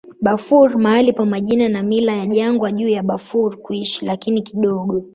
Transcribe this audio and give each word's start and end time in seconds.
Bafur 0.21 0.77
mahali 0.77 1.13
pa 1.13 1.25
majina 1.25 1.69
na 1.69 1.83
mila 1.83 2.13
ya 2.13 2.25
jangwa 2.25 2.71
juu 2.71 2.89
ya 2.89 3.03
Bafur 3.03 3.57
kuishi, 3.61 4.05
lakini 4.05 4.41
kidogo. 4.41 5.05